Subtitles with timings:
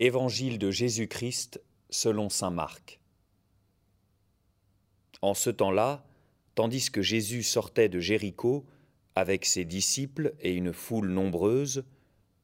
[0.00, 1.60] Évangile de Jésus-Christ
[1.90, 3.00] selon Saint Marc.
[5.22, 6.06] En ce temps-là,
[6.54, 8.64] tandis que Jésus sortait de Jéricho
[9.16, 11.84] avec ses disciples et une foule nombreuse,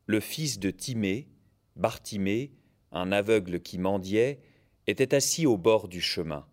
[0.06, 1.28] le fils de Timée,
[1.76, 2.50] Bartimée,
[2.90, 4.40] un aveugle qui mendiait,
[4.88, 6.48] était assis au bord du chemin.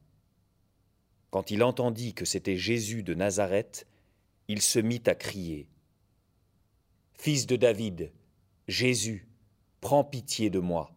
[1.31, 3.87] Quand il entendit que c'était Jésus de Nazareth,
[4.47, 5.67] il se mit à crier.
[7.13, 8.11] Fils de David,
[8.67, 9.30] Jésus,
[9.81, 10.91] Prends pitié de moi.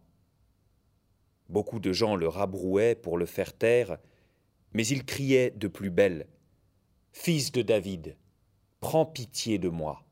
[1.49, 3.97] Beaucoup de gens le rabrouaient pour le faire taire,
[4.73, 6.27] mais il criait de plus belle.
[7.11, 8.15] Fils de David,
[8.79, 10.05] prends pitié de moi.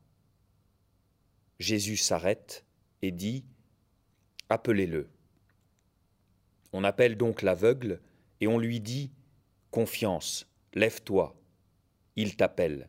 [1.60, 2.64] Jésus s'arrête
[3.00, 3.44] et dit,
[4.48, 5.08] Appelez-le.
[6.72, 8.00] On appelle donc l'aveugle
[8.40, 9.12] et on lui dit,
[9.70, 11.36] Confiance, lève-toi,
[12.16, 12.88] il t'appelle.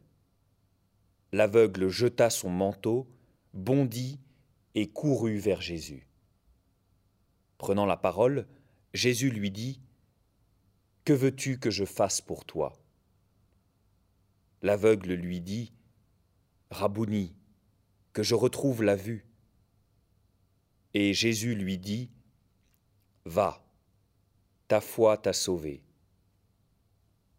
[1.32, 3.08] L'aveugle jeta son manteau,
[3.54, 4.20] bondit
[4.76, 6.08] et courut vers Jésus.
[7.58, 8.46] Prenant la parole,
[8.94, 9.82] Jésus lui dit,
[11.06, 12.78] Que veux-tu que je fasse pour toi?
[14.62, 15.74] L'aveugle lui dit,
[16.72, 17.34] Rabouni,
[18.14, 19.26] que je retrouve la vue.
[20.94, 22.10] Et Jésus lui dit,
[23.24, 23.66] Va,
[24.68, 25.84] ta foi t'a sauvé.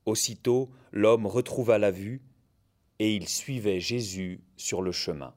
[0.07, 2.23] Aussitôt l'homme retrouva la vue,
[2.99, 5.35] et il suivait Jésus sur le chemin.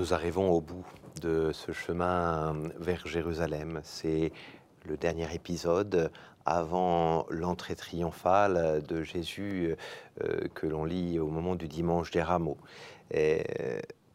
[0.00, 0.86] Nous arrivons au bout
[1.20, 3.82] de ce chemin vers Jérusalem.
[3.84, 4.32] C'est
[4.86, 6.10] le dernier épisode
[6.46, 9.76] avant l'entrée triomphale de Jésus
[10.24, 12.56] euh, que l'on lit au moment du dimanche des rameaux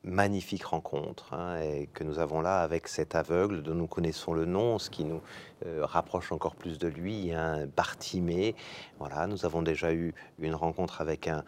[0.06, 4.46] magnifique rencontre hein, et que nous avons là avec cet aveugle dont nous connaissons le
[4.46, 5.22] nom, ce qui nous
[5.66, 8.56] euh, rapproche encore plus de lui, hein, Bartimée.
[9.00, 11.44] Voilà, nous avons déjà eu une rencontre avec un,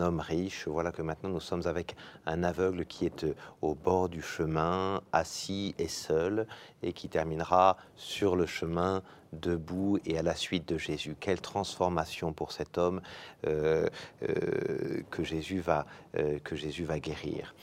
[0.00, 0.68] homme riche.
[0.68, 1.96] Voilà que maintenant nous sommes avec
[2.26, 6.46] un aveugle qui est euh, au bord du chemin, assis et seul,
[6.82, 11.16] et qui terminera sur le chemin debout et à la suite de Jésus.
[11.18, 13.00] Quelle transformation pour cet homme
[13.46, 13.88] euh,
[15.10, 15.86] que Jésus va
[16.44, 17.54] que Jésus va guérir.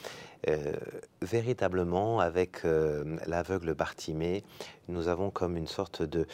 [0.47, 0.73] Euh,
[1.21, 4.43] véritablement, avec euh, l'aveugle Bartimée,
[4.87, 6.25] nous avons comme une sorte de,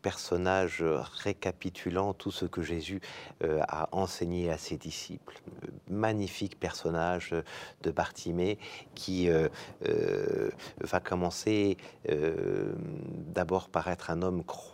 [0.00, 0.84] personnage
[1.24, 3.00] récapitulant tout ce que Jésus
[3.42, 5.40] euh, a enseigné à ses disciples.
[5.88, 7.34] Magnifique personnage
[7.82, 8.58] de Bartimée
[8.94, 9.28] qui
[10.80, 11.76] va commencer
[12.06, 14.71] d'abord par être un homme croyant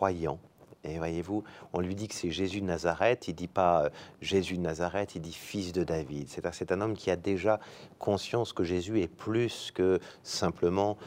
[0.83, 1.43] et voyez-vous,
[1.73, 3.89] on lui dit que c'est Jésus de Nazareth, il dit pas euh,
[4.21, 6.29] Jésus de Nazareth, il dit fils de David.
[6.29, 7.59] C'est un homme qui a déjà
[7.97, 10.97] conscience que Jésus est plus que simplement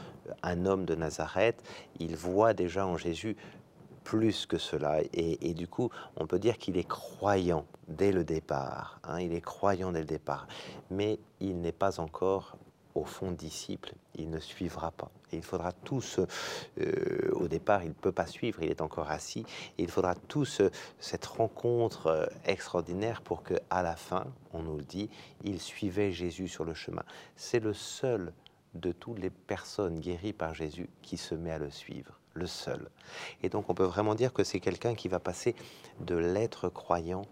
[0.43, 1.62] un homme de Nazareth.
[1.99, 3.37] Il voit déjà en Jésus
[4.05, 4.99] plus que cela.
[5.15, 9.00] Et, du coup, on peut dire qu'il est croyant dès le départ.
[9.05, 9.21] Hein.
[9.21, 10.49] il est croyant dès le départ.
[10.91, 12.56] Mais il n'est pas encore
[12.94, 15.11] au fond disciple, il ne suivra pas.
[15.33, 16.21] Et il faudra tous,
[16.79, 19.44] euh, au départ, il ne peut pas suivre, il est encore assis,
[19.79, 20.61] il faudra tous
[20.99, 25.09] cette rencontre euh, extraordinaire pour que, à la fin, on nous le dit,
[25.43, 27.03] il suivait Jésus sur le chemin.
[27.37, 28.33] C'est le seul
[28.75, 32.89] de toutes les personnes guéries par Jésus qui se met à le suivre, le seul.
[33.43, 35.55] Et donc on peut vraiment dire que c'est quelqu'un qui va passer
[36.00, 37.23] de l'être croyant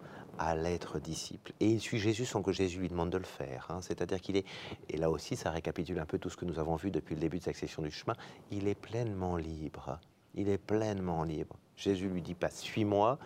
[0.41, 1.53] à l'être disciple.
[1.61, 3.67] Et il suit Jésus sans que Jésus lui demande de le faire.
[3.69, 3.81] Hein.
[3.83, 4.47] C'est-à-dire qu'il est,
[4.89, 7.21] et là aussi ça récapitule un peu tout ce que nous avons vu depuis le
[7.21, 8.15] début de section du chemin,
[8.51, 10.01] il est pleinement libre.
[10.35, 11.57] Il est pleinement libre.
[11.81, 13.19] Jésus lui dit pas suis-moi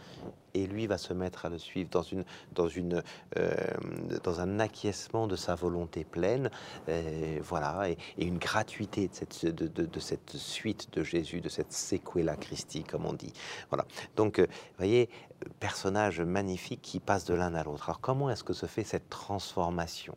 [0.54, 2.24] et lui va se mettre à le suivre dans une
[2.54, 3.02] dans une
[3.36, 3.54] euh,
[4.22, 6.50] dans un acquiescement de sa volonté pleine
[6.88, 11.72] euh, voilà et, une gratuité de cette de, de, cette suite de Jésus de cette
[11.72, 13.32] sequela Christi comme on dit.
[13.70, 13.84] Voilà.
[14.14, 14.46] Donc euh,
[14.78, 15.08] voyez
[15.58, 17.88] personnage magnifique qui passe de l'un à l'autre.
[17.88, 20.14] Alors comment est-ce que se fait cette transformation?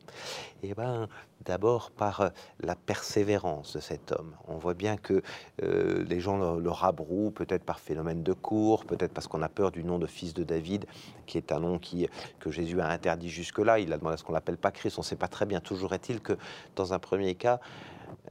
[0.62, 1.10] Eh ben
[1.48, 5.24] d'abord par la persévérance de cet homme on voit bien que
[5.60, 9.84] les gens le, rabrouent peut-être par phénomène de cours peut-être parce qu'on a peur du
[9.84, 10.86] nom de fils de David,
[11.26, 11.80] qui est un nom
[12.40, 13.80] que Jésus a interdit jusque-là.
[13.80, 14.98] Il a demandé à ce qu'on l'appelle pas Christ.
[14.98, 15.60] On ne sait pas très bien.
[15.60, 16.34] Toujours est-il que
[16.76, 17.60] dans un premier cas,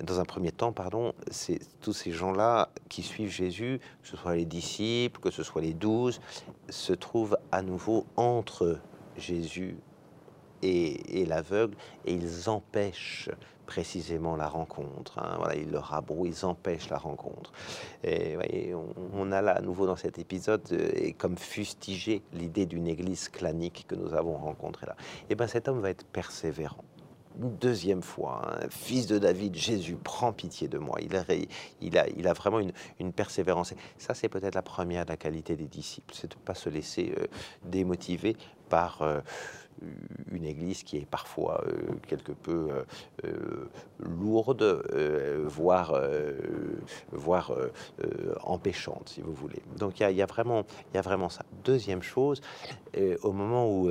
[0.03, 4.35] dans un premier temps, pardon, c'est tous ces gens-là qui suivent Jésus, que ce soit
[4.37, 6.21] les disciples, que ce soit les douze,
[6.69, 8.79] se trouvent à nouveau entre
[9.17, 9.79] Jésus
[10.63, 13.31] et, l'aveugle, et ils empêchent
[13.67, 15.19] précisément la rencontre.
[15.19, 15.35] Hein.
[15.39, 17.53] Voilà, ils le rabrouent, ils empêchent la rencontre.
[18.05, 18.73] Et
[19.13, 23.87] on, a là à nouveau dans cet épisode euh, comme fustigé l'idée d'une église clanique
[23.89, 24.97] que nous avons rencontrée là.
[25.29, 26.85] Et ben cet homme va être persévérant.
[27.43, 31.01] une deuxième fois, hein, fils de David, Jésus, prends pitié de moi.
[31.01, 33.75] Il a vraiment une, une persévérance.
[33.99, 36.71] Ça, c'est peut-être la première de la qualité des disciples, c'est de ne pas se
[36.71, 37.27] laisser euh,
[37.65, 38.37] démotiver
[38.69, 39.21] par euh,
[40.33, 42.85] une église qui est parfois euh, quelque peu euh,
[43.25, 43.69] euh,
[43.99, 44.83] lourde,
[45.47, 46.01] voire,
[47.13, 47.53] voire
[48.43, 49.63] empêchante, si vous voulez.
[49.79, 50.65] Donc il y, a vraiment,
[50.95, 51.45] y a vraiment ça.
[51.65, 52.41] Deuxième chose,
[53.23, 53.91] au moment où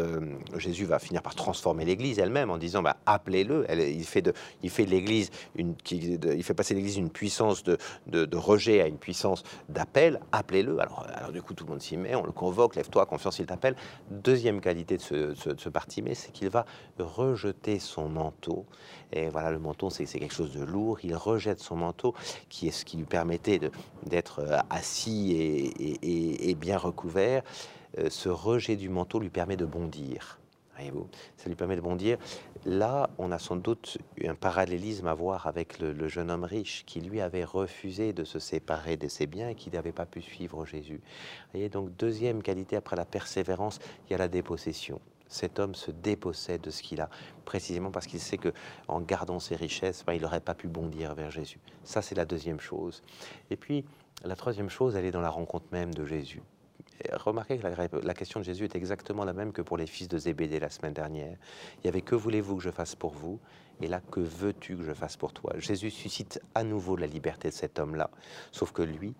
[0.57, 4.33] Jésus va finir par transformer l'église elle-même en disant bah, appelez-le, il fait de,
[4.63, 7.77] il fait l'église une, il fait passer l'église d'une puissance de,
[8.07, 10.79] de, rejet à une puissance d'appel, appelez-le.
[10.79, 13.75] Alors, du coup tout le monde s'y met, on le convoque, lève-toi, confiance, il t'appelle.
[14.09, 16.65] Deuxième qualité de ce, ce, ce c'est qu'il va
[16.99, 18.65] rejeter son manteau.
[19.11, 20.99] Et voilà, le manteau, c'est quelque chose de lourd.
[21.03, 22.13] Il rejette son manteau,
[22.49, 23.59] qui est ce qui lui permettait
[24.03, 27.43] d'être euh, assis et, bien recouvert.
[27.97, 30.39] Euh, ce rejet du manteau lui permet de bondir.
[30.75, 31.07] Voyez-vous,
[31.37, 32.17] ça lui permet de bondir.
[32.65, 36.99] Là, on a sans doute un parallélisme à voir avec le, jeune homme riche qui
[36.99, 40.65] lui avait refusé de se séparer de ses biens et qui n'avait pas pu suivre
[40.65, 40.99] Jésus.
[41.53, 45.91] Voyez, donc deuxième qualité après la persévérance, il y a la dépossession cet homme se
[45.91, 47.09] dépossède de ce qu'il a,
[47.45, 48.53] précisément parce qu'il sait que
[48.87, 51.59] en gardant ses richesses, ben, il n'aurait pas pu bondir vers Jésus.
[51.83, 53.01] Ça, c'est la deuxième chose.
[53.49, 53.85] Et puis,
[54.23, 56.41] la troisième chose, elle est dans la rencontre même de Jésus.
[57.11, 60.17] remarquez que la, question de Jésus est exactement la même que pour les fils de
[60.17, 61.37] Zébédée la semaine dernière.
[61.83, 63.39] Il y avait que voulez-vous que je fasse pour vous?
[63.81, 65.53] Et là, que veux-tu que je fasse pour toi?
[65.57, 68.09] Jésus suscite à nouveau la liberté de cet homme-là.
[68.53, 69.13] Sauf que lui,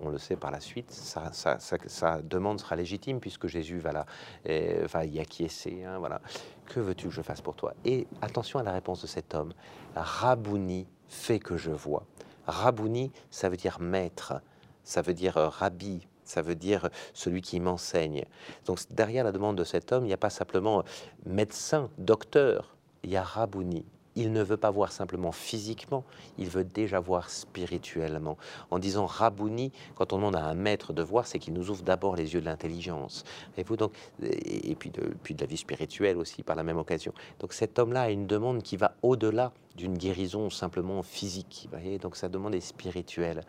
[0.00, 4.06] on le sait par la suite, sa, demande sera légitime puisque Jésus va,
[4.48, 5.84] euh, va y acquiescer.
[5.84, 6.20] Hein, voilà.
[6.66, 7.74] Que veux-tu que je fasse pour toi?
[7.84, 9.52] Et attention à la réponse de cet homme.
[9.94, 12.04] Rabouni fait que je vois.
[12.46, 14.40] Rabouni, ça veut dire maître,
[14.84, 18.24] ça veut dire euh, rabbi, ça veut dire celui qui m'enseigne.
[18.66, 20.84] Donc derrière la demande de cet homme, il n'y a pas simplement
[21.26, 23.84] médecin, docteur, il y a Rabouni,
[24.16, 26.04] il ne veut pas voir simplement physiquement,
[26.38, 28.36] il veut déjà voir spirituellement.
[28.70, 31.82] En disant Rabouni, quand on demande à un maître de voir, c'est qu'il nous ouvre
[31.82, 33.24] d'abord les yeux de l'intelligence.
[33.56, 33.92] Et vous donc,
[34.22, 37.12] et puis de, puis de la vie spirituelle aussi par la même occasion.
[37.38, 41.68] Donc cet homme-là a une demande qui va au-delà d'une guérison simplement physique.
[41.70, 43.42] Voyez donc sa demande est spirituelle.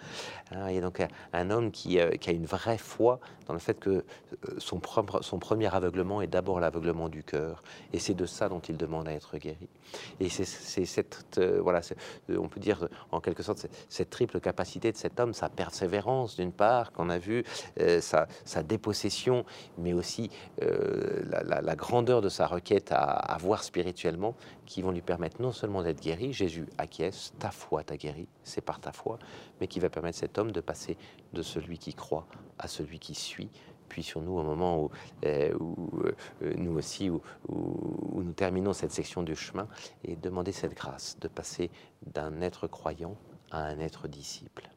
[0.51, 1.01] Hein, et donc
[1.33, 4.03] un homme euh, qui, a une vraie foi dans le fait que euh,
[4.57, 7.63] son, propre, son premier aveuglement est d'abord l'aveuglement du cœur.
[7.93, 9.67] Et c'est de ça dont il demande à être guéri.
[10.19, 10.45] Et c'est
[10.85, 11.81] cette, euh, voilà,
[12.29, 16.53] on peut dire en quelque sorte cette triple capacité de cet homme, sa persévérance d'une
[16.53, 17.43] part, qu'on a vu,
[17.99, 18.27] sa,
[18.63, 19.45] dépossession,
[19.77, 24.35] mais aussi la, grandeur de sa requête à, à voir spirituellement,
[24.65, 28.61] qui vont lui permettre non seulement d'être guéri, Jésus acquiesce, ta foi t'a guéri, c'est
[28.61, 29.17] par ta foi,
[29.59, 30.97] mais qui va permettre cet homme de passer
[31.33, 32.27] de celui qui croit
[32.59, 33.49] à celui qui suit.
[33.89, 34.89] Puis sur nous, au moment où,
[35.25, 35.53] euh,
[36.43, 39.67] euh, nous aussi, où, où, nous terminons cette section du chemin,
[40.05, 41.71] et demander cette grâce de passer
[42.05, 43.17] d'un être croyant
[43.51, 44.69] à un être disciple.